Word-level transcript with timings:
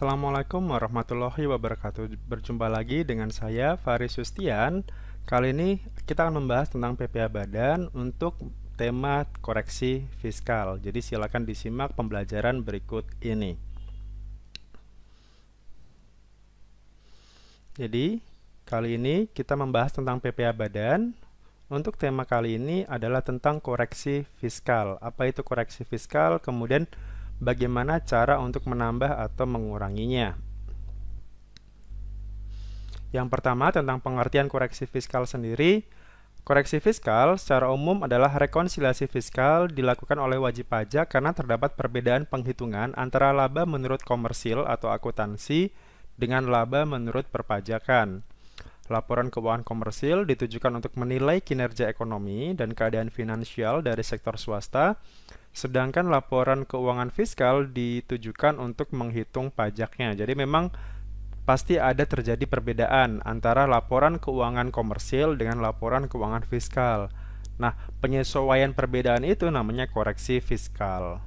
Assalamualaikum 0.00 0.64
warahmatullahi 0.64 1.44
wabarakatuh. 1.44 2.08
Berjumpa 2.24 2.72
lagi 2.72 3.04
dengan 3.04 3.28
saya 3.28 3.76
Faris 3.76 4.16
Sustian. 4.16 4.80
Kali 5.28 5.52
ini 5.52 5.76
kita 6.08 6.24
akan 6.24 6.40
membahas 6.40 6.72
tentang 6.72 6.96
PPA 6.96 7.28
Badan 7.28 7.92
untuk 7.92 8.32
tema 8.80 9.28
koreksi 9.44 10.08
fiskal. 10.24 10.80
Jadi 10.80 11.04
silakan 11.04 11.44
disimak 11.44 11.92
pembelajaran 11.92 12.64
berikut 12.64 13.04
ini. 13.20 13.60
Jadi 17.76 18.24
kali 18.64 18.96
ini 18.96 19.28
kita 19.28 19.52
membahas 19.52 19.92
tentang 19.92 20.16
PPA 20.16 20.56
Badan. 20.56 21.12
Untuk 21.68 22.00
tema 22.00 22.24
kali 22.24 22.56
ini 22.56 22.88
adalah 22.88 23.20
tentang 23.20 23.60
koreksi 23.60 24.24
fiskal. 24.40 24.96
Apa 25.04 25.28
itu 25.28 25.44
koreksi 25.44 25.84
fiskal? 25.84 26.40
Kemudian 26.40 26.88
bagaimana 27.40 28.04
cara 28.04 28.38
untuk 28.38 28.68
menambah 28.68 29.10
atau 29.16 29.48
menguranginya. 29.48 30.36
Yang 33.10 33.26
pertama 33.26 33.74
tentang 33.74 33.98
pengertian 33.98 34.46
koreksi 34.46 34.86
fiskal 34.86 35.26
sendiri. 35.26 35.82
Koreksi 36.40 36.80
fiskal 36.80 37.36
secara 37.36 37.68
umum 37.68 38.00
adalah 38.00 38.32
rekonsiliasi 38.32 39.12
fiskal 39.12 39.68
dilakukan 39.68 40.16
oleh 40.16 40.40
wajib 40.40 40.72
pajak 40.72 41.12
karena 41.12 41.36
terdapat 41.36 41.76
perbedaan 41.76 42.24
penghitungan 42.24 42.96
antara 42.96 43.28
laba 43.34 43.68
menurut 43.68 44.00
komersil 44.00 44.64
atau 44.64 44.88
akuntansi 44.88 45.68
dengan 46.16 46.48
laba 46.48 46.88
menurut 46.88 47.28
perpajakan. 47.28 48.24
Laporan 48.90 49.30
keuangan 49.30 49.62
komersil 49.62 50.26
ditujukan 50.26 50.74
untuk 50.82 50.98
menilai 50.98 51.38
kinerja 51.38 51.86
ekonomi 51.86 52.56
dan 52.58 52.74
keadaan 52.74 53.12
finansial 53.12 53.86
dari 53.86 54.02
sektor 54.02 54.34
swasta, 54.34 54.98
Sedangkan 55.50 56.08
laporan 56.08 56.62
keuangan 56.62 57.10
fiskal 57.10 57.68
ditujukan 57.70 58.58
untuk 58.62 58.94
menghitung 58.94 59.50
pajaknya. 59.50 60.14
Jadi 60.14 60.38
memang 60.38 60.70
pasti 61.42 61.82
ada 61.82 62.06
terjadi 62.06 62.46
perbedaan 62.46 63.18
antara 63.26 63.66
laporan 63.66 64.22
keuangan 64.22 64.70
komersil 64.70 65.34
dengan 65.34 65.58
laporan 65.58 66.06
keuangan 66.06 66.46
fiskal. 66.46 67.10
Nah, 67.58 67.76
penyesuaian 67.98 68.72
perbedaan 68.72 69.26
itu 69.26 69.50
namanya 69.50 69.90
koreksi 69.90 70.38
fiskal. 70.38 71.20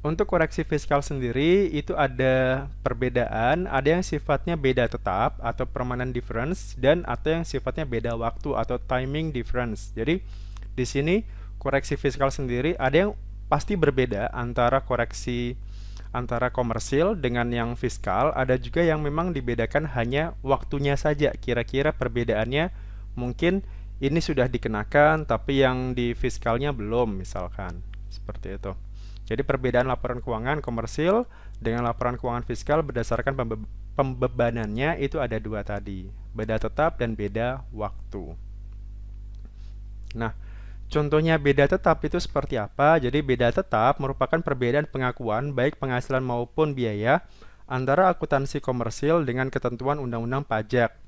Untuk 0.00 0.32
koreksi 0.32 0.64
fiskal 0.64 1.04
sendiri 1.04 1.68
itu 1.76 1.92
ada 1.92 2.64
perbedaan, 2.80 3.68
ada 3.68 4.00
yang 4.00 4.00
sifatnya 4.00 4.56
beda 4.56 4.88
tetap 4.88 5.36
atau 5.44 5.68
permanent 5.68 6.16
difference 6.16 6.72
dan 6.80 7.04
atau 7.04 7.36
yang 7.36 7.44
sifatnya 7.44 7.84
beda 7.84 8.16
waktu 8.16 8.56
atau 8.56 8.80
timing 8.80 9.28
difference. 9.28 9.92
Jadi 9.92 10.24
di 10.74 10.84
sini 10.86 11.26
koreksi 11.60 11.94
fiskal 12.00 12.32
sendiri 12.32 12.74
ada 12.80 13.08
yang 13.08 13.12
pasti 13.50 13.74
berbeda 13.74 14.30
antara 14.30 14.86
koreksi 14.86 15.58
antara 16.10 16.50
komersil 16.50 17.14
dengan 17.14 17.46
yang 17.54 17.78
fiskal, 17.78 18.34
ada 18.34 18.58
juga 18.58 18.82
yang 18.82 18.98
memang 19.02 19.30
dibedakan 19.30 19.86
hanya 19.94 20.34
waktunya 20.42 20.98
saja. 20.98 21.30
Kira-kira 21.38 21.94
perbedaannya 21.94 22.74
mungkin 23.14 23.62
ini 24.02 24.18
sudah 24.18 24.50
dikenakan 24.50 25.28
tapi 25.28 25.62
yang 25.62 25.94
di 25.94 26.14
fiskalnya 26.18 26.74
belum 26.74 27.22
misalkan. 27.22 27.82
Seperti 28.10 28.58
itu. 28.58 28.74
Jadi 29.30 29.46
perbedaan 29.46 29.86
laporan 29.86 30.18
keuangan 30.18 30.58
komersil 30.58 31.30
dengan 31.62 31.86
laporan 31.86 32.18
keuangan 32.18 32.42
fiskal 32.42 32.82
berdasarkan 32.82 33.38
pembe 33.38 33.62
pembebanannya 33.94 34.98
itu 34.98 35.20
ada 35.22 35.36
dua 35.38 35.62
tadi, 35.62 36.08
beda 36.34 36.58
tetap 36.58 36.98
dan 36.98 37.14
beda 37.14 37.62
waktu. 37.70 38.34
Nah, 40.18 40.34
Contohnya 40.90 41.38
beda 41.38 41.70
tetap 41.70 42.02
itu 42.02 42.18
seperti 42.18 42.58
apa? 42.58 42.98
Jadi 42.98 43.22
beda 43.22 43.54
tetap 43.54 44.02
merupakan 44.02 44.42
perbedaan 44.42 44.90
pengakuan 44.90 45.54
baik 45.54 45.78
penghasilan 45.78 46.18
maupun 46.18 46.74
biaya 46.74 47.22
antara 47.70 48.10
akuntansi 48.10 48.58
komersil 48.58 49.22
dengan 49.22 49.46
ketentuan 49.54 50.02
undang-undang 50.02 50.42
pajak 50.42 50.98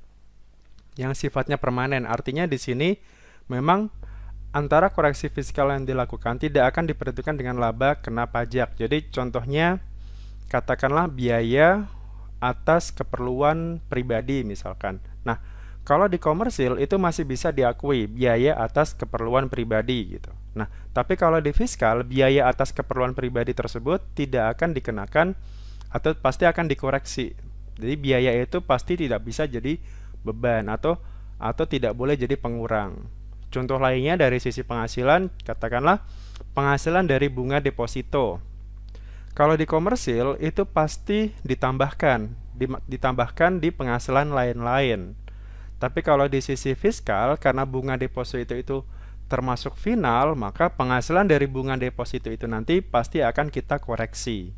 yang 0.95 1.11
sifatnya 1.11 1.59
permanen. 1.59 2.07
Artinya 2.07 2.47
di 2.47 2.55
sini 2.55 2.95
memang 3.51 3.91
antara 4.55 4.87
koreksi 4.87 5.27
fiskal 5.27 5.67
yang 5.75 5.83
dilakukan 5.83 6.39
tidak 6.39 6.71
akan 6.71 6.87
diperhitungkan 6.87 7.35
dengan 7.35 7.59
laba 7.59 7.99
kena 7.99 8.31
pajak. 8.31 8.79
Jadi 8.79 9.11
contohnya 9.11 9.83
katakanlah 10.47 11.11
biaya 11.11 11.91
atas 12.39 12.95
keperluan 12.95 13.83
pribadi 13.91 14.47
misalkan. 14.47 15.03
Nah, 15.27 15.43
kalau 15.83 16.07
di 16.07 16.15
komersil 16.15 16.79
itu 16.79 16.95
masih 16.95 17.27
bisa 17.27 17.51
diakui 17.51 18.07
biaya 18.07 18.55
atas 18.55 18.95
keperluan 18.95 19.51
pribadi 19.51 20.15
gitu. 20.15 20.31
Nah, 20.55 20.71
tapi 20.95 21.19
kalau 21.19 21.43
di 21.43 21.51
fiskal 21.51 22.07
biaya 22.07 22.47
atas 22.47 22.71
keperluan 22.71 23.11
pribadi 23.11 23.51
tersebut 23.51 23.99
tidak 24.15 24.55
akan 24.57 24.71
dikenakan 24.71 25.27
atau 25.91 26.15
pasti 26.15 26.47
akan 26.47 26.71
dikoreksi. 26.71 27.35
Jadi 27.75 27.93
biaya 27.99 28.31
itu 28.39 28.63
pasti 28.63 28.95
tidak 28.95 29.27
bisa 29.27 29.43
jadi 29.43 29.75
beban 30.23 30.71
atau 30.71 30.95
atau 31.35 31.67
tidak 31.67 31.91
boleh 31.99 32.15
jadi 32.15 32.39
pengurang. 32.39 33.03
Contoh 33.51 33.77
lainnya 33.77 34.15
dari 34.15 34.39
sisi 34.39 34.63
penghasilan, 34.63 35.29
katakanlah 35.43 36.01
penghasilan 36.55 37.05
dari 37.05 37.27
bunga 37.27 37.59
deposito. 37.59 38.39
Kalau 39.35 39.59
di 39.59 39.67
komersil 39.67 40.39
itu 40.39 40.63
pasti 40.63 41.33
ditambahkan, 41.43 42.33
ditambahkan 42.87 43.59
di 43.59 43.69
penghasilan 43.73 44.31
lain-lain. 44.31 45.17
Tapi 45.77 45.99
kalau 46.05 46.29
di 46.31 46.39
sisi 46.39 46.73
fiskal, 46.73 47.37
karena 47.37 47.67
bunga 47.67 47.99
deposito 47.99 48.55
itu 48.55 48.83
termasuk 49.27 49.73
final, 49.79 50.37
maka 50.37 50.71
penghasilan 50.71 51.25
dari 51.25 51.49
bunga 51.49 51.79
deposito 51.79 52.29
itu 52.29 52.45
nanti 52.45 52.79
pasti 52.79 53.25
akan 53.25 53.49
kita 53.49 53.81
koreksi. 53.81 54.53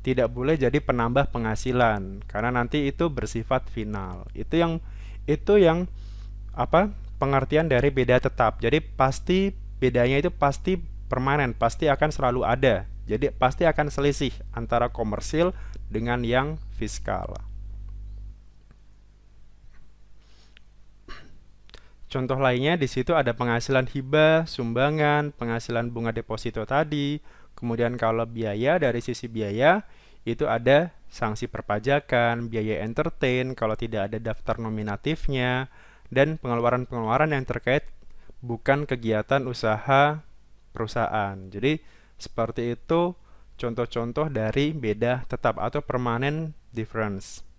Tidak 0.00 0.32
boleh 0.32 0.56
jadi 0.56 0.80
penambah 0.80 1.28
penghasilan 1.28 2.24
karena 2.24 2.48
nanti 2.48 2.88
itu 2.88 3.12
bersifat 3.12 3.68
final. 3.68 4.24
Itu 4.32 4.56
yang 4.56 4.80
itu 5.28 5.60
yang 5.60 5.90
apa? 6.56 6.88
pengertian 7.20 7.68
dari 7.68 7.92
beda 7.92 8.16
tetap. 8.16 8.64
Jadi 8.64 8.80
pasti 8.80 9.52
bedanya 9.76 10.24
itu 10.24 10.32
pasti 10.32 10.80
permanen, 11.12 11.52
pasti 11.52 11.92
akan 11.92 12.08
selalu 12.08 12.48
ada. 12.48 12.88
Jadi 13.04 13.28
pasti 13.36 13.68
akan 13.68 13.92
selisih 13.92 14.32
antara 14.56 14.88
komersil 14.88 15.52
dengan 15.92 16.24
yang 16.24 16.56
fiskal. 16.80 17.49
Contoh 22.10 22.42
lainnya 22.42 22.74
di 22.74 22.90
situ 22.90 23.14
ada 23.14 23.30
penghasilan 23.38 23.86
hibah, 23.86 24.42
sumbangan, 24.42 25.30
penghasilan 25.30 25.94
bunga 25.94 26.10
deposito 26.10 26.66
tadi. 26.66 27.22
Kemudian 27.54 27.94
kalau 27.94 28.26
biaya 28.26 28.82
dari 28.82 28.98
sisi 28.98 29.30
biaya 29.30 29.86
itu 30.26 30.50
ada 30.50 30.90
sanksi 31.06 31.46
perpajakan, 31.46 32.50
biaya 32.50 32.82
entertain 32.82 33.54
kalau 33.54 33.78
tidak 33.78 34.10
ada 34.10 34.18
daftar 34.18 34.58
nominatifnya 34.58 35.70
dan 36.10 36.34
pengeluaran-pengeluaran 36.42 37.30
yang 37.30 37.46
terkait 37.46 37.86
bukan 38.42 38.90
kegiatan 38.90 39.46
usaha 39.46 40.26
perusahaan. 40.74 41.38
Jadi 41.46 41.78
seperti 42.18 42.74
itu 42.74 43.14
contoh-contoh 43.54 44.34
dari 44.34 44.74
beda 44.74 45.30
tetap 45.30 45.62
atau 45.62 45.78
permanent 45.78 46.58
difference. 46.74 47.49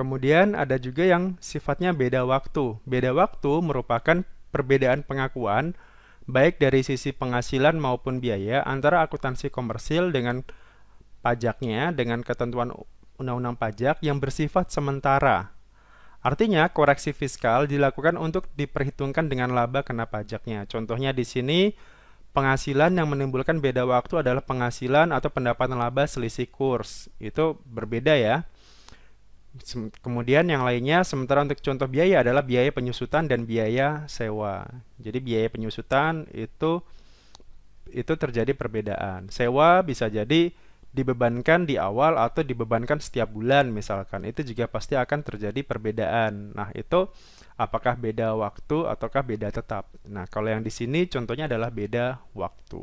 Kemudian 0.00 0.56
ada 0.56 0.80
juga 0.80 1.04
yang 1.04 1.36
sifatnya 1.44 1.92
beda 1.92 2.24
waktu. 2.24 2.80
Beda 2.88 3.12
waktu 3.12 3.52
merupakan 3.60 4.24
perbedaan 4.48 5.04
pengakuan 5.04 5.76
baik 6.24 6.56
dari 6.56 6.80
sisi 6.80 7.12
penghasilan 7.12 7.76
maupun 7.76 8.16
biaya 8.16 8.64
antara 8.64 9.04
akuntansi 9.04 9.52
komersil 9.52 10.08
dengan 10.08 10.40
pajaknya 11.20 11.92
dengan 11.92 12.24
ketentuan 12.24 12.72
undang-undang 13.20 13.60
pajak 13.60 14.00
yang 14.00 14.24
bersifat 14.24 14.72
sementara. 14.72 15.52
Artinya, 16.24 16.72
koreksi 16.72 17.12
fiskal 17.12 17.68
dilakukan 17.68 18.16
untuk 18.16 18.48
diperhitungkan 18.56 19.28
dengan 19.28 19.52
laba 19.52 19.84
kena 19.84 20.08
pajaknya. 20.08 20.64
Contohnya 20.64 21.12
di 21.12 21.28
sini, 21.28 21.76
penghasilan 22.32 22.96
yang 22.96 23.04
menimbulkan 23.12 23.60
beda 23.60 23.84
waktu 23.84 24.24
adalah 24.24 24.40
penghasilan 24.40 25.12
atau 25.12 25.28
pendapatan 25.28 25.76
laba 25.76 26.08
selisih 26.08 26.48
kurs. 26.48 27.12
Itu 27.20 27.60
berbeda 27.68 28.16
ya. 28.16 28.48
Kemudian 29.98 30.46
yang 30.46 30.62
lainnya 30.62 31.02
sementara 31.02 31.42
untuk 31.42 31.58
contoh 31.58 31.90
biaya 31.90 32.22
adalah 32.22 32.46
biaya 32.46 32.70
penyusutan 32.70 33.26
dan 33.26 33.50
biaya 33.50 34.06
sewa. 34.06 34.62
Jadi 35.02 35.18
biaya 35.18 35.50
penyusutan 35.50 36.30
itu 36.30 36.78
itu 37.90 38.12
terjadi 38.14 38.54
perbedaan. 38.54 39.26
Sewa 39.34 39.82
bisa 39.82 40.06
jadi 40.06 40.54
dibebankan 40.90 41.70
di 41.70 41.78
awal 41.78 42.18
atau 42.18 42.42
dibebankan 42.42 42.98
setiap 43.02 43.30
bulan 43.30 43.70
misalkan. 43.70 44.26
Itu 44.26 44.42
juga 44.46 44.66
pasti 44.70 44.98
akan 44.98 45.22
terjadi 45.22 45.62
perbedaan. 45.62 46.54
Nah, 46.54 46.70
itu 46.74 47.10
apakah 47.58 47.94
beda 47.98 48.34
waktu 48.34 48.86
ataukah 48.86 49.22
beda 49.22 49.50
tetap. 49.50 49.90
Nah, 50.06 50.26
kalau 50.26 50.50
yang 50.50 50.62
di 50.62 50.70
sini 50.70 51.06
contohnya 51.06 51.50
adalah 51.50 51.70
beda 51.70 52.22
waktu. 52.34 52.82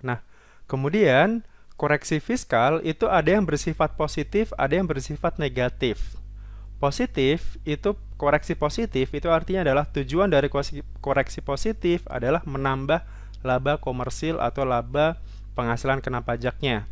Nah, 0.00 0.24
kemudian 0.66 1.44
koreksi 1.80 2.20
fiskal 2.20 2.84
itu 2.84 3.08
ada 3.08 3.32
yang 3.32 3.48
bersifat 3.48 3.96
positif, 3.96 4.52
ada 4.60 4.76
yang 4.76 4.84
bersifat 4.84 5.40
negatif. 5.40 6.20
positif 6.80 7.60
itu 7.68 7.92
koreksi 8.16 8.56
positif 8.56 9.12
itu 9.12 9.28
artinya 9.28 9.60
adalah 9.68 9.84
tujuan 9.92 10.32
dari 10.32 10.48
koreksi 11.04 11.44
positif 11.44 12.08
adalah 12.08 12.40
menambah 12.48 13.04
laba 13.44 13.76
komersil 13.76 14.40
atau 14.40 14.64
laba 14.64 15.20
penghasilan 15.52 16.00
kena 16.00 16.24
pajaknya. 16.24 16.88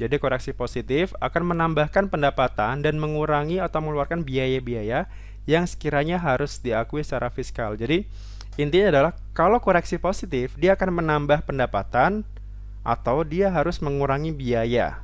Jadi 0.00 0.16
koreksi 0.16 0.52
positif 0.52 1.12
akan 1.20 1.52
menambahkan 1.52 2.08
pendapatan 2.08 2.84
dan 2.84 2.96
mengurangi 2.96 3.60
atau 3.60 3.80
mengeluarkan 3.84 4.24
biaya-biaya 4.24 5.08
yang 5.48 5.64
sekiranya 5.64 6.20
harus 6.20 6.60
diakui 6.60 7.00
secara 7.00 7.28
fiskal. 7.32 7.76
Jadi 7.76 8.04
intinya 8.60 8.88
adalah 8.92 9.12
kalau 9.32 9.60
koreksi 9.60 9.96
positif 10.00 10.56
dia 10.56 10.76
akan 10.76 11.00
menambah 11.00 11.44
pendapatan 11.44 12.24
atau 12.86 13.26
dia 13.26 13.50
harus 13.50 13.82
mengurangi 13.82 14.30
biaya. 14.30 15.02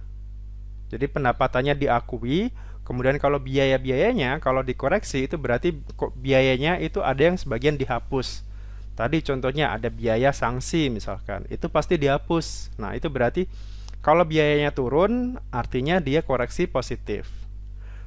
Jadi 0.87 1.11
pendapatannya 1.11 1.75
diakui, 1.75 2.55
kemudian 2.87 3.19
kalau 3.19 3.43
biaya-biayanya 3.43 4.38
kalau 4.38 4.62
dikoreksi 4.62 5.26
itu 5.26 5.34
berarti 5.34 5.75
biayanya 6.14 6.79
itu 6.79 7.02
ada 7.02 7.34
yang 7.34 7.34
sebagian 7.34 7.75
dihapus. 7.75 8.46
Tadi 8.94 9.19
contohnya 9.26 9.75
ada 9.75 9.90
biaya 9.90 10.31
sanksi 10.31 10.94
misalkan, 10.94 11.43
itu 11.50 11.67
pasti 11.67 11.99
dihapus. 11.99 12.70
Nah, 12.79 12.94
itu 12.94 13.11
berarti 13.11 13.50
kalau 13.99 14.23
biayanya 14.23 14.70
turun, 14.70 15.40
artinya 15.50 15.99
dia 15.99 16.23
koreksi 16.23 16.70
positif. 16.70 17.26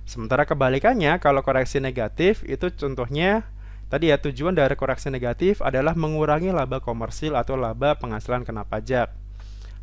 Sementara 0.05 0.45
kebalikannya, 0.45 1.17
kalau 1.17 1.41
koreksi 1.41 1.81
negatif, 1.81 2.45
itu 2.45 2.69
contohnya 2.77 3.49
tadi 3.89 4.13
ya 4.13 4.21
tujuan 4.21 4.53
dari 4.53 4.77
koreksi 4.77 5.09
negatif 5.09 5.65
adalah 5.65 5.97
mengurangi 5.97 6.53
laba 6.53 6.77
komersil 6.77 7.33
atau 7.33 7.57
laba 7.57 7.97
penghasilan 7.97 8.45
kena 8.45 8.61
pajak. 8.61 9.24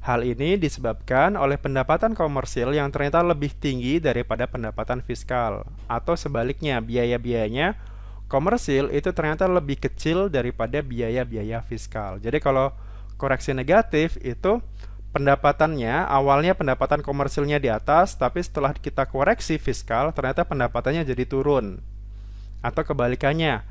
Hal 0.02 0.26
ini 0.26 0.58
disebabkan 0.58 1.38
oleh 1.38 1.54
pendapatan 1.62 2.18
komersil 2.18 2.74
yang 2.74 2.90
ternyata 2.90 3.22
lebih 3.22 3.54
tinggi 3.54 4.02
daripada 4.02 4.50
pendapatan 4.50 4.98
fiskal, 4.98 5.62
atau 5.86 6.18
sebaliknya 6.18 6.82
biaya-biayanya 6.82 7.78
komersil 8.26 8.90
itu 8.90 9.14
ternyata 9.14 9.46
lebih 9.46 9.78
kecil 9.78 10.26
daripada 10.26 10.82
biaya-biaya 10.82 11.62
fiskal. 11.62 12.18
Jadi 12.18 12.42
kalau 12.42 12.74
koreksi 13.14 13.54
negatif 13.54 14.18
itu 14.26 14.58
pendapatannya 15.14 16.10
awalnya 16.10 16.58
pendapatan 16.58 16.98
komersilnya 16.98 17.62
di 17.62 17.70
atas, 17.70 18.18
tapi 18.18 18.42
setelah 18.42 18.74
kita 18.74 19.06
koreksi 19.06 19.54
fiskal 19.54 20.10
ternyata 20.10 20.42
pendapatannya 20.42 21.06
jadi 21.06 21.30
turun. 21.30 21.78
Atau 22.58 22.82
kebalikannya, 22.82 23.62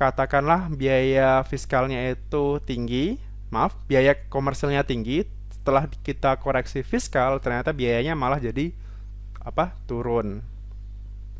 katakanlah 0.00 0.72
biaya 0.72 1.44
fiskalnya 1.44 2.16
itu 2.16 2.56
tinggi, 2.64 3.20
maaf, 3.52 3.76
biaya 3.84 4.16
komersilnya 4.32 4.88
tinggi, 4.88 5.36
setelah 5.68 5.84
kita 6.00 6.40
koreksi 6.40 6.80
fiskal 6.80 7.44
ternyata 7.44 7.76
biayanya 7.76 8.16
malah 8.16 8.40
jadi 8.40 8.72
apa? 9.44 9.76
turun. 9.84 10.40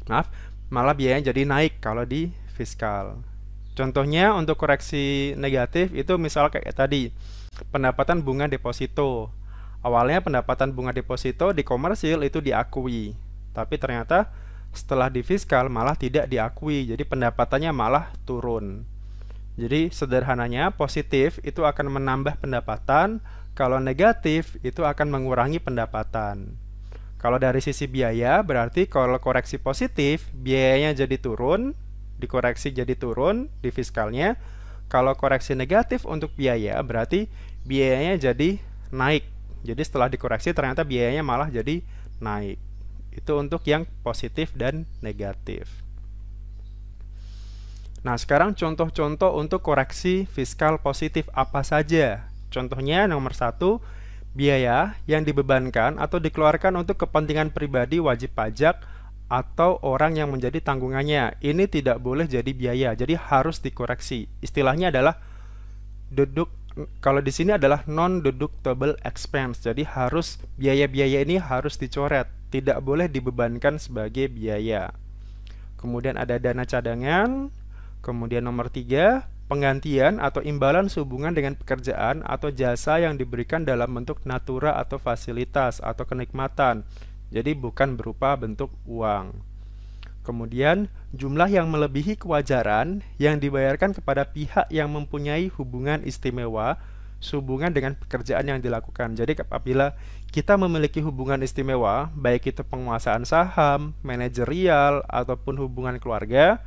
Maaf, 0.05 0.29
malah 0.69 0.93
biayanya 0.93 1.33
jadi 1.33 1.49
naik 1.49 1.81
kalau 1.81 2.05
di 2.05 2.29
fiskal. 2.53 3.25
Contohnya 3.73 4.37
untuk 4.37 4.61
koreksi 4.61 5.33
negatif 5.41 5.97
itu 5.97 6.21
misal 6.21 6.53
kayak 6.53 6.77
tadi 6.77 7.09
pendapatan 7.73 8.21
bunga 8.21 8.53
deposito. 8.53 9.33
Awalnya 9.81 10.21
pendapatan 10.21 10.77
bunga 10.77 10.93
deposito 10.93 11.57
di 11.57 11.65
komersil 11.65 12.21
itu 12.21 12.45
diakui, 12.45 13.17
tapi 13.57 13.81
ternyata 13.81 14.29
setelah 14.77 15.09
di 15.09 15.25
fiskal 15.25 15.73
malah 15.73 15.97
tidak 15.97 16.29
diakui, 16.29 16.85
jadi 16.85 17.01
pendapatannya 17.01 17.73
malah 17.73 18.13
turun. 18.29 18.85
Jadi 19.57 19.89
sederhananya 19.89 20.69
positif 20.77 21.41
itu 21.41 21.65
akan 21.65 21.97
menambah 21.97 22.45
pendapatan, 22.45 23.25
kalau 23.59 23.83
negatif 23.83 24.55
itu 24.63 24.87
akan 24.87 25.11
mengurangi 25.11 25.59
pendapatan. 25.59 26.55
Kalau 27.19 27.43
dari 27.43 27.59
sisi 27.59 27.91
biaya 27.91 28.39
berarti 28.47 28.87
kalau 28.87 29.19
koreksi 29.19 29.59
positif 29.59 30.31
biayanya 30.31 30.95
jadi 30.95 31.19
turun, 31.19 31.75
dikoreksi 32.23 32.71
jadi 32.71 32.95
turun 32.95 33.51
di 33.59 33.75
fiskalnya. 33.75 34.39
Kalau 34.87 35.19
koreksi 35.19 35.59
negatif 35.59 36.07
untuk 36.07 36.31
biaya 36.39 36.79
berarti 36.87 37.27
biayanya 37.67 38.31
jadi 38.31 38.63
naik. 38.95 39.27
Jadi 39.67 39.83
setelah 39.83 40.07
dikoreksi 40.07 40.55
ternyata 40.55 40.87
biayanya 40.87 41.27
malah 41.27 41.51
jadi 41.51 41.83
naik. 42.23 42.63
Itu 43.11 43.43
untuk 43.43 43.67
yang 43.67 43.91
positif 44.07 44.55
dan 44.55 44.87
negatif. 45.03 45.67
Nah, 48.07 48.15
sekarang 48.15 48.55
contoh-contoh 48.55 49.35
untuk 49.35 49.67
koreksi 49.67 50.31
fiskal 50.31 50.79
positif 50.79 51.27
apa 51.35 51.67
saja? 51.67 52.31
Contohnya 52.49 53.05
nomor 53.05 53.37
satu, 53.37 53.81
biaya 54.33 54.97
yang 55.09 55.25
dibebankan 55.25 55.97
atau 55.97 56.21
dikeluarkan 56.21 56.77
untuk 56.79 57.01
kepentingan 57.01 57.53
pribadi 57.53 57.99
wajib 57.99 58.33
pajak 58.37 58.81
atau 59.29 59.77
orang 59.85 60.17
yang 60.17 60.33
menjadi 60.33 60.61
tanggungannya. 60.65 61.37
Ini 61.45 61.69
tidak 61.69 62.01
boleh 62.01 62.25
jadi 62.25 62.49
biaya, 62.53 62.97
jadi 62.97 63.21
harus 63.21 63.61
dikoreksi. 63.61 64.29
Istilahnya 64.41 64.89
adalah 64.89 65.21
duduk 66.09 66.49
kalau 67.03 67.19
di 67.19 67.35
sini 67.35 67.59
adalah 67.59 67.83
non 67.91 68.23
deductible 68.23 68.95
expense. 69.03 69.67
Jadi 69.67 69.83
harus 69.83 70.39
biaya-biaya 70.55 71.27
ini 71.27 71.43
harus 71.43 71.75
dicoret, 71.75 72.31
tidak 72.55 72.79
boleh 72.81 73.11
dibebankan 73.11 73.83
sebagai 73.83 74.31
biaya. 74.31 74.95
Kemudian 75.79 76.15
ada 76.15 76.39
dana 76.39 76.63
cadangan. 76.63 77.51
Kemudian 77.99 78.47
nomor 78.47 78.71
tiga, 78.71 79.27
penggantian 79.49 80.21
atau 80.21 80.45
imbalan 80.45 80.93
sehubungan 80.93 81.33
dengan 81.33 81.57
pekerjaan 81.57 82.21
atau 82.23 82.53
jasa 82.53 83.01
yang 83.01 83.17
diberikan 83.17 83.65
dalam 83.65 83.91
bentuk 83.97 84.23
natura 84.29 84.77
atau 84.77 85.01
fasilitas 85.01 85.81
atau 85.81 86.05
kenikmatan. 86.05 86.85
Jadi 87.33 87.57
bukan 87.57 87.97
berupa 87.97 88.37
bentuk 88.37 88.69
uang. 88.85 89.33
Kemudian, 90.23 90.93
jumlah 91.17 91.49
yang 91.49 91.73
melebihi 91.73 92.21
kewajaran 92.21 93.01
yang 93.17 93.41
dibayarkan 93.41 93.97
kepada 93.97 94.29
pihak 94.29 94.69
yang 94.69 94.93
mempunyai 94.93 95.49
hubungan 95.57 96.05
istimewa 96.05 96.77
sehubungan 97.19 97.73
dengan 97.73 97.97
pekerjaan 97.97 98.47
yang 98.47 98.61
dilakukan. 98.61 99.17
Jadi 99.17 99.41
apabila 99.41 99.97
kita 100.29 100.61
memiliki 100.61 101.01
hubungan 101.01 101.41
istimewa, 101.41 102.13
baik 102.13 102.53
itu 102.53 102.61
penguasaan 102.61 103.25
saham, 103.25 103.97
manajerial, 104.05 105.01
ataupun 105.09 105.57
hubungan 105.59 105.97
keluarga, 105.97 106.61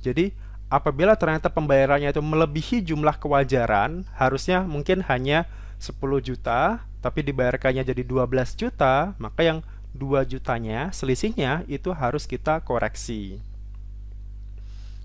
jadi 0.00 0.34
apabila 0.72 1.12
ternyata 1.20 1.52
pembayarannya 1.52 2.16
itu 2.16 2.24
melebihi 2.24 2.80
jumlah 2.80 3.20
kewajaran, 3.20 4.08
harusnya 4.16 4.64
mungkin 4.64 5.04
hanya 5.04 5.44
10 5.76 6.00
juta, 6.24 6.88
tapi 7.04 7.20
dibayarkannya 7.20 7.84
jadi 7.84 8.00
12 8.00 8.56
juta, 8.56 9.12
maka 9.20 9.44
yang 9.44 9.60
2 9.92 10.24
jutanya, 10.24 10.88
selisihnya 10.96 11.68
itu 11.68 11.92
harus 11.92 12.24
kita 12.24 12.64
koreksi. 12.64 13.36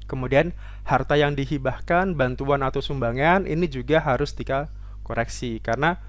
Kemudian 0.07 0.55
harta 0.87 1.19
yang 1.19 1.35
dihibahkan, 1.35 2.15
bantuan 2.15 2.63
atau 2.63 2.79
sumbangan 2.79 3.43
ini 3.43 3.67
juga 3.67 3.99
harus 3.99 4.31
kita 4.31 4.71
koreksi 5.03 5.59
karena 5.59 5.99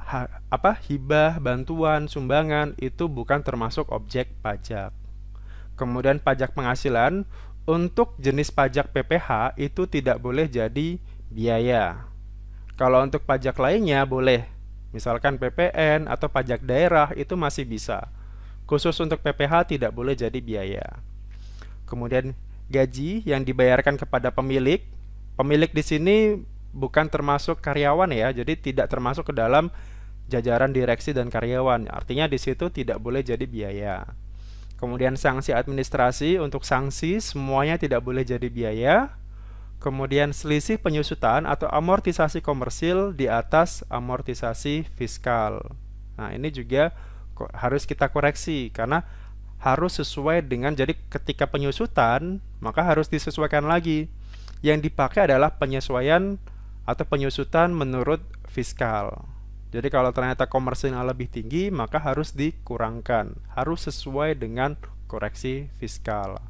ha, 0.00 0.40
apa 0.48 0.80
hibah, 0.88 1.36
bantuan, 1.44 2.08
sumbangan 2.08 2.72
itu 2.80 3.04
bukan 3.04 3.44
termasuk 3.44 3.92
objek 3.92 4.32
pajak. 4.40 4.96
Kemudian 5.76 6.24
pajak 6.24 6.56
penghasilan 6.56 7.28
untuk 7.68 8.16
jenis 8.20 8.52
pajak 8.52 8.92
PPH 8.92 9.56
itu 9.60 9.88
tidak 9.88 10.20
boleh 10.20 10.46
jadi 10.48 10.96
biaya. 11.28 12.08
Kalau 12.76 13.04
untuk 13.04 13.24
pajak 13.28 13.56
lainnya 13.60 14.04
boleh, 14.08 14.48
Misalkan 14.90 15.38
PPN 15.38 16.10
atau 16.10 16.26
pajak 16.26 16.66
daerah 16.66 17.14
itu 17.14 17.38
masih 17.38 17.62
bisa. 17.62 18.10
Khusus 18.66 18.94
untuk 18.98 19.22
PPH 19.22 19.70
tidak 19.70 19.94
boleh 19.94 20.18
jadi 20.18 20.38
biaya. 20.42 20.86
Kemudian 21.86 22.34
gaji 22.70 23.22
yang 23.26 23.46
dibayarkan 23.46 23.98
kepada 23.98 24.34
pemilik. 24.34 24.82
Pemilik 25.38 25.70
di 25.70 25.82
sini 25.82 26.16
bukan 26.74 27.06
termasuk 27.06 27.62
karyawan 27.62 28.10
ya, 28.10 28.34
jadi 28.34 28.54
tidak 28.58 28.90
termasuk 28.90 29.30
ke 29.30 29.34
dalam 29.34 29.70
jajaran 30.26 30.74
direksi 30.74 31.14
dan 31.14 31.30
karyawan. 31.30 31.86
Artinya 31.90 32.26
di 32.26 32.38
situ 32.38 32.70
tidak 32.70 32.98
boleh 32.98 33.22
jadi 33.22 33.46
biaya. 33.46 34.06
Kemudian 34.80 35.12
sanksi 35.12 35.52
administrasi 35.52 36.40
untuk 36.40 36.64
sanksi 36.64 37.20
semuanya 37.20 37.76
tidak 37.76 38.00
boleh 38.00 38.24
jadi 38.24 38.48
biaya. 38.48 39.20
Kemudian 39.76 40.32
selisih 40.32 40.80
penyusutan 40.80 41.44
atau 41.44 41.68
amortisasi 41.68 42.40
komersil 42.40 43.12
di 43.12 43.28
atas 43.28 43.84
amortisasi 43.92 44.88
fiskal. 44.96 45.76
Nah, 46.16 46.32
ini 46.32 46.48
juga 46.48 46.96
harus 47.52 47.84
kita 47.84 48.08
koreksi 48.08 48.72
karena 48.72 49.04
harus 49.60 50.00
sesuai 50.00 50.48
dengan 50.48 50.72
jadi 50.72 50.96
ketika 51.12 51.44
penyusutan 51.48 52.40
maka 52.64 52.80
harus 52.80 53.12
disesuaikan 53.12 53.68
lagi. 53.68 54.08
Yang 54.64 54.92
dipakai 54.92 55.28
adalah 55.28 55.60
penyesuaian 55.60 56.40
atau 56.88 57.04
penyusutan 57.04 57.72
menurut 57.72 58.20
fiskal. 58.48 59.28
Jadi 59.70 59.86
kalau 59.86 60.10
ternyata 60.10 60.50
komersilnya 60.50 61.02
lebih 61.06 61.30
tinggi 61.30 61.70
maka 61.70 62.02
harus 62.02 62.34
dikurangkan, 62.34 63.38
harus 63.54 63.86
sesuai 63.86 64.34
dengan 64.38 64.74
koreksi 65.06 65.70
fiskal. 65.78 66.42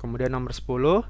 Kemudian 0.00 0.32
nomor 0.32 0.52
10, 0.52 1.04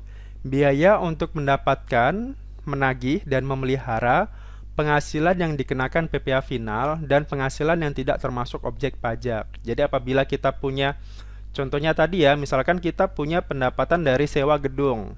biaya 0.46 0.98
untuk 0.98 1.34
mendapatkan, 1.34 2.34
menagih, 2.66 3.22
dan 3.26 3.46
memelihara 3.46 4.30
penghasilan 4.74 5.38
yang 5.38 5.52
dikenakan 5.54 6.10
PPh 6.10 6.42
final 6.42 7.00
dan 7.06 7.24
penghasilan 7.24 7.80
yang 7.80 7.94
tidak 7.94 8.18
termasuk 8.18 8.62
objek 8.66 8.98
pajak. 8.98 9.46
Jadi 9.62 9.80
apabila 9.86 10.26
kita 10.26 10.54
punya 10.58 10.98
Contohnya 11.56 11.96
tadi 11.96 12.20
ya, 12.20 12.36
misalkan 12.36 12.84
kita 12.84 13.16
punya 13.16 13.40
pendapatan 13.40 14.04
dari 14.04 14.28
sewa 14.28 14.60
gedung. 14.60 15.16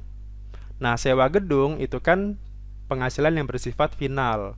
Nah, 0.78 0.94
sewa 0.94 1.26
gedung 1.26 1.82
itu 1.82 1.98
kan 1.98 2.38
penghasilan 2.86 3.34
yang 3.34 3.50
bersifat 3.50 3.98
final. 3.98 4.54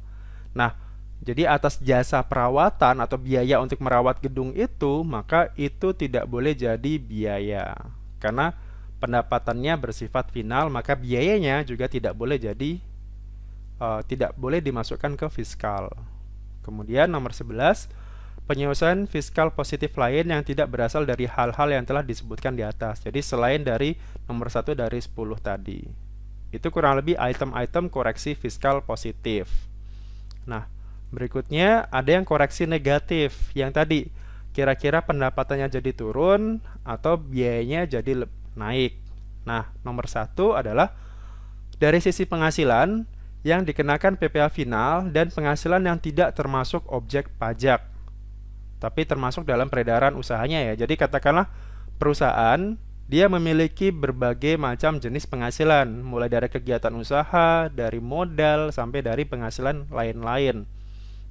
Nah, 0.57 0.75
jadi 1.21 1.53
atas 1.53 1.77
jasa 1.85 2.25
perawatan 2.25 3.05
atau 3.05 3.21
biaya 3.21 3.61
untuk 3.61 3.85
merawat 3.85 4.25
gedung 4.25 4.57
itu, 4.57 5.05
maka 5.05 5.53
itu 5.61 5.93
tidak 5.93 6.25
boleh 6.25 6.57
jadi 6.57 6.93
biaya. 6.97 7.77
Karena 8.17 8.57
pendapatannya 9.05 9.77
bersifat 9.77 10.33
final, 10.33 10.73
maka 10.73 10.97
biayanya 10.97 11.61
juga 11.69 11.93
tidak 11.93 12.17
boleh 12.17 12.41
jadi 12.41 12.81
uh, 13.81 14.01
tidak 14.05 14.37
boleh 14.37 14.65
dimasukkan 14.65 15.17
ke 15.17 15.27
fiskal. 15.29 15.93
Kemudian 16.61 17.09
nomor 17.09 17.33
11, 17.33 17.89
penyelesaian 18.45 19.09
fiskal 19.09 19.53
positif 19.53 19.97
lain 19.97 20.29
yang 20.29 20.45
tidak 20.45 20.69
berasal 20.73 21.09
dari 21.09 21.25
hal-hal 21.29 21.69
yang 21.69 21.85
telah 21.89 22.05
disebutkan 22.05 22.57
di 22.57 22.65
atas. 22.65 23.01
Jadi 23.05 23.25
selain 23.25 23.65
dari 23.65 23.97
nomor 24.29 24.53
1 24.53 24.77
dari 24.77 25.01
10 25.01 25.13
tadi. 25.41 25.81
Itu 26.51 26.69
kurang 26.69 27.01
lebih 27.01 27.17
item-item 27.17 27.89
koreksi 27.89 28.37
fiskal 28.37 28.85
positif. 28.85 29.70
Nah, 30.51 30.67
berikutnya 31.15 31.87
ada 31.95 32.11
yang 32.11 32.27
koreksi 32.27 32.67
negatif. 32.67 33.55
Yang 33.55 33.71
tadi, 33.71 34.01
kira-kira 34.51 34.99
pendapatannya 35.07 35.71
jadi 35.71 35.95
turun 35.95 36.59
atau 36.83 37.15
biayanya 37.15 37.87
jadi 37.87 38.27
naik. 38.59 38.99
Nah, 39.47 39.71
nomor 39.87 40.11
satu 40.11 40.59
adalah 40.59 40.91
dari 41.79 42.03
sisi 42.03 42.27
penghasilan 42.27 43.07
yang 43.41 43.65
dikenakan 43.65 44.21
PPh 44.21 44.53
final 44.53 45.09
dan 45.09 45.33
penghasilan 45.33 45.81
yang 45.81 45.97
tidak 45.97 46.37
termasuk 46.37 46.85
objek 46.93 47.33
pajak, 47.41 47.81
tapi 48.77 49.09
termasuk 49.09 49.49
dalam 49.49 49.73
peredaran 49.73 50.13
usahanya 50.13 50.61
ya. 50.61 50.85
Jadi 50.85 51.01
katakanlah 51.01 51.49
perusahaan 51.97 52.77
dia 53.11 53.27
memiliki 53.27 53.91
berbagai 53.91 54.55
macam 54.55 55.03
jenis 55.03 55.27
penghasilan, 55.27 55.91
mulai 56.07 56.31
dari 56.31 56.47
kegiatan 56.47 56.95
usaha, 56.95 57.67
dari 57.67 57.99
modal, 57.99 58.71
sampai 58.71 59.03
dari 59.03 59.27
penghasilan 59.27 59.91
lain-lain. 59.91 60.63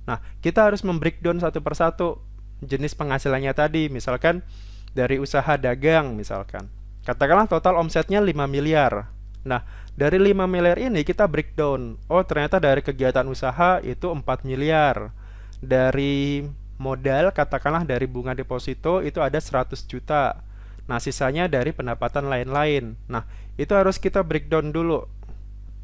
Nah, 0.04 0.20
kita 0.44 0.68
harus 0.68 0.84
membreakdown 0.84 1.40
satu 1.40 1.64
persatu 1.64 2.20
jenis 2.60 3.00
penghasilannya 3.00 3.56
tadi, 3.56 3.88
misalkan 3.88 4.44
dari 4.92 5.24
usaha 5.24 5.56
dagang 5.56 6.20
misalkan. 6.20 6.68
Katakanlah 7.08 7.48
total 7.48 7.80
omsetnya 7.80 8.20
5 8.20 8.44
miliar. 8.52 9.08
Nah, 9.48 9.64
dari 9.96 10.20
5 10.20 10.52
miliar 10.52 10.76
ini 10.76 11.08
kita 11.08 11.32
breakdown. 11.32 11.96
Oh, 12.12 12.28
ternyata 12.28 12.60
dari 12.60 12.84
kegiatan 12.84 13.24
usaha 13.32 13.80
itu 13.80 14.12
4 14.12 14.44
miliar. 14.44 15.16
Dari 15.64 16.44
modal, 16.76 17.32
katakanlah 17.32 17.88
dari 17.88 18.04
bunga 18.04 18.36
deposito 18.36 19.00
itu 19.00 19.24
ada 19.24 19.40
100 19.40 19.88
juta. 19.88 20.49
Nah, 20.90 20.98
sisanya 20.98 21.46
dari 21.46 21.70
pendapatan 21.70 22.26
lain-lain. 22.34 22.98
Nah, 23.06 23.30
itu 23.62 23.70
harus 23.78 24.02
kita 24.02 24.26
breakdown 24.26 24.74
dulu. 24.74 25.06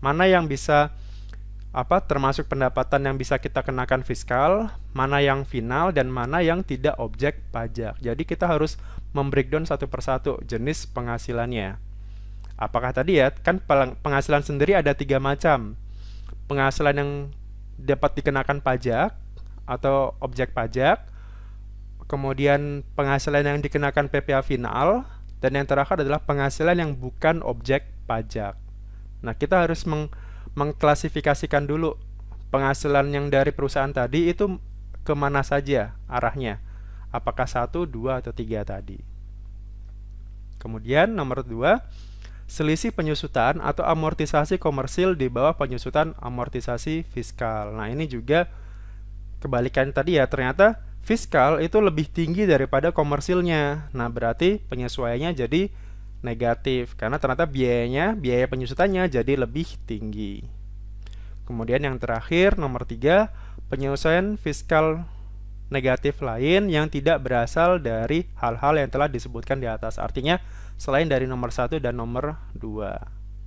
Mana 0.02 0.26
yang 0.26 0.50
bisa 0.50 0.90
apa 1.76 2.02
termasuk 2.02 2.50
pendapatan 2.50 3.06
yang 3.06 3.16
bisa 3.20 3.38
kita 3.38 3.62
kenakan 3.62 4.02
fiskal, 4.02 4.74
mana 4.98 5.22
yang 5.22 5.46
final 5.46 5.94
dan 5.94 6.10
mana 6.10 6.42
yang 6.42 6.66
tidak 6.66 6.98
objek 6.98 7.46
pajak. 7.54 8.00
Jadi 8.02 8.24
kita 8.26 8.50
harus 8.50 8.82
membreakdown 9.14 9.70
satu 9.70 9.86
persatu 9.86 10.42
jenis 10.48 10.90
penghasilannya. 10.90 11.78
Apakah 12.56 12.96
tadi 12.96 13.20
ya 13.20 13.30
kan 13.30 13.60
penghasilan 14.02 14.42
sendiri 14.42 14.74
ada 14.74 14.96
tiga 14.96 15.20
macam. 15.20 15.76
Penghasilan 16.48 16.96
yang 16.96 17.12
dapat 17.76 18.24
dikenakan 18.24 18.64
pajak 18.64 19.12
atau 19.68 20.16
objek 20.24 20.56
pajak, 20.56 21.04
kemudian 22.06 22.86
penghasilan 22.94 23.46
yang 23.46 23.60
dikenakan 23.62 24.10
PPh 24.10 24.46
final, 24.46 25.06
dan 25.42 25.52
yang 25.58 25.68
terakhir 25.70 26.02
adalah 26.02 26.22
penghasilan 26.24 26.78
yang 26.78 26.92
bukan 26.98 27.46
objek 27.46 27.86
pajak. 28.10 28.58
Nah, 29.22 29.34
kita 29.38 29.66
harus 29.66 29.86
meng 29.86 30.10
mengklasifikasikan 30.56 31.68
dulu 31.68 32.00
penghasilan 32.48 33.12
yang 33.12 33.28
dari 33.28 33.52
perusahaan 33.52 33.92
tadi 33.92 34.32
itu 34.32 34.56
ke 35.04 35.12
mana 35.12 35.44
saja 35.44 36.00
arahnya. 36.08 36.64
Apakah 37.12 37.44
satu, 37.44 37.84
dua, 37.84 38.24
atau 38.24 38.32
tiga 38.32 38.64
tadi. 38.64 39.00
Kemudian 40.56 41.12
nomor 41.12 41.44
dua, 41.44 41.84
selisih 42.46 42.94
penyusutan 42.94 43.60
atau 43.60 43.84
amortisasi 43.84 44.62
komersil 44.62 45.18
di 45.18 45.28
bawah 45.28 45.58
penyusutan 45.58 46.14
amortisasi 46.22 47.04
fiskal. 47.10 47.74
Nah 47.74 47.90
ini 47.90 48.06
juga 48.06 48.48
kebalikan 49.42 49.92
tadi 49.92 50.18
ya, 50.18 50.30
ternyata 50.30 50.85
fiskal 51.06 51.62
itu 51.62 51.78
lebih 51.78 52.10
tinggi 52.10 52.50
daripada 52.50 52.90
komersilnya. 52.90 53.94
Nah 53.94 54.10
berarti 54.10 54.58
penyesuaiannya 54.66 55.38
jadi 55.38 55.70
negatif 56.26 56.98
karena 56.98 57.22
ternyata 57.22 57.46
biayanya, 57.46 58.18
biaya 58.18 58.50
penyusutannya 58.50 59.06
jadi 59.06 59.38
lebih 59.38 59.70
tinggi. 59.86 60.42
Kemudian 61.46 61.86
yang 61.86 62.02
terakhir 62.02 62.58
nomor 62.58 62.90
tiga 62.90 63.30
penyelesaian 63.70 64.34
fiskal 64.42 65.06
negatif 65.70 66.22
lain 66.26 66.74
yang 66.74 66.90
tidak 66.90 67.22
berasal 67.22 67.78
dari 67.78 68.26
hal-hal 68.42 68.74
yang 68.82 68.90
telah 68.90 69.06
disebutkan 69.06 69.62
di 69.62 69.70
atas. 69.70 70.02
Artinya 70.02 70.42
selain 70.82 71.06
dari 71.06 71.30
nomor 71.30 71.54
satu 71.54 71.78
dan 71.78 72.02
nomor 72.02 72.34
dua 72.58 72.98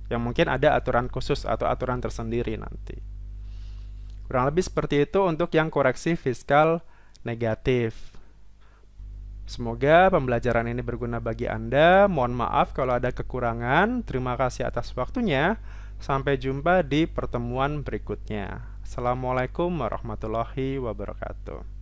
yang 0.09 0.25
mungkin 0.25 0.49
ada 0.49 0.73
aturan 0.73 1.11
khusus 1.11 1.45
atau 1.45 1.69
aturan 1.69 2.01
tersendiri 2.01 2.57
nanti. 2.57 2.97
Kurang 4.25 4.49
lebih 4.49 4.65
seperti 4.65 5.05
itu 5.05 5.21
untuk 5.21 5.53
yang 5.53 5.69
koreksi 5.69 6.17
fiskal 6.17 6.81
negatif. 7.23 7.95
Semoga 9.49 10.13
pembelajaran 10.13 10.69
ini 10.69 10.85
berguna 10.85 11.17
bagi 11.17 11.49
Anda. 11.49 12.05
Mohon 12.05 12.45
maaf 12.45 12.77
kalau 12.77 12.93
ada 12.93 13.09
kekurangan. 13.09 14.05
Terima 14.05 14.37
kasih 14.37 14.69
atas 14.69 14.93
waktunya. 14.93 15.57
Sampai 15.97 16.37
jumpa 16.37 16.85
di 16.85 17.09
pertemuan 17.09 17.81
berikutnya. 17.81 18.61
Assalamualaikum 18.85 19.73
warahmatullahi 19.73 20.77
wabarakatuh. 20.77 21.78